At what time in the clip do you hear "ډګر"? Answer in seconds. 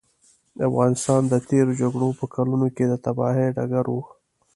3.57-3.85